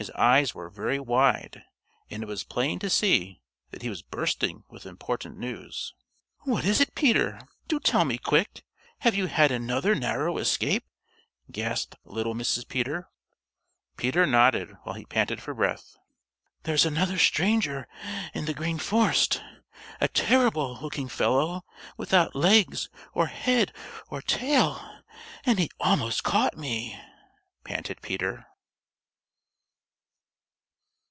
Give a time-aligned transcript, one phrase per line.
[0.00, 1.62] His eyes were very wide,
[2.08, 5.92] and it was plain to see that he was bursting with important news.
[6.44, 7.38] "What is it, Peter?
[7.68, 8.64] Do tell me quick!
[9.00, 10.86] Have you had another narrow escape?"
[11.50, 12.66] gasped little Mrs.
[12.66, 13.10] Peter.
[13.98, 15.98] Peter nodded while he panted for breath.
[16.62, 17.86] "There's another stranger
[18.32, 19.42] in the Green Forest,
[20.00, 21.62] a terrible looking fellow
[21.98, 23.70] without legs or head
[24.08, 25.02] or tail,
[25.44, 26.98] and he almost caught me!"
[27.64, 28.46] panted Peter.